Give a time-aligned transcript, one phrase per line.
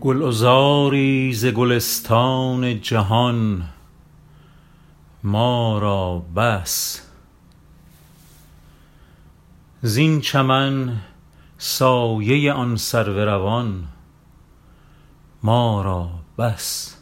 [0.00, 3.64] گلعذاری ز گلستان جهان
[5.24, 7.02] ما را بس.
[9.82, 11.00] زین چمن
[11.58, 13.84] سایه آن سرو روان
[15.42, 16.96] ما را بس.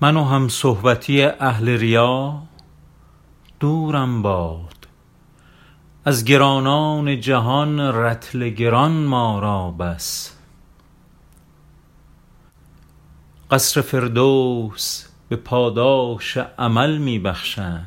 [0.00, 2.42] من و همصحبتی اهل ریا
[3.60, 4.79] دورم باد.
[6.04, 10.36] از گرانان جهان رطل گران ما را بس.
[13.50, 17.86] قصر فردوس به پاداش عمل می بخشند.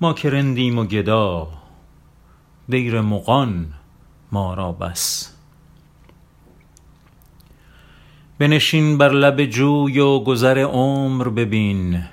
[0.00, 1.48] ما که رندیم و گدا
[2.68, 3.72] دیر مغان
[4.32, 5.34] ما را بس.
[8.38, 12.04] بنشین بر لب جوی و گذر عمر ببین.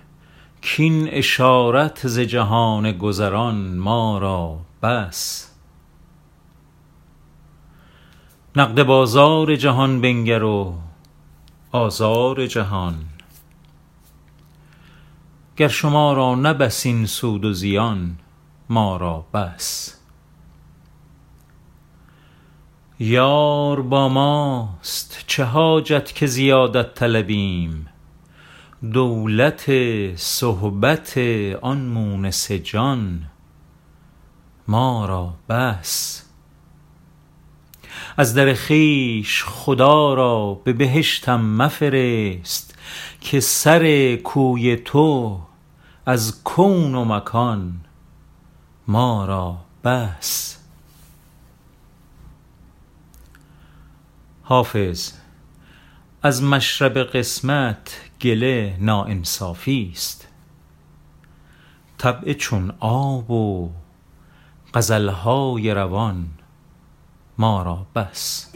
[0.63, 5.51] کاین اشارت ز جهان گذران ما را بس.
[8.55, 10.75] نقد بازار جهان بنگر و
[11.71, 12.95] آزار جهان.
[15.57, 16.69] گر شما را نه
[17.05, 18.15] سود و زیان
[18.69, 19.95] ما را بس.
[22.99, 27.87] یار با ماست چه حاجت که زیادت طلبیم؟
[28.81, 29.71] دولت
[30.15, 31.17] صحبت
[31.61, 33.25] آن مونس جان.
[34.67, 36.23] ما را بس.
[38.17, 42.77] از در خویش خدا را به بهشتم مفرست
[43.21, 45.39] که سر کوی تو
[46.05, 47.81] از کون و مکان
[48.87, 50.57] ما را بس.
[54.43, 55.18] حافظ.
[56.23, 60.27] از مشرب قسمت گله ناانصافی است.
[61.97, 63.69] طبع چون آب و
[64.73, 66.27] غزل های روان
[67.37, 68.51] ما را بس.